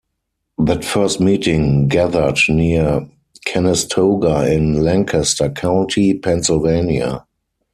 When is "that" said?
0.57-0.83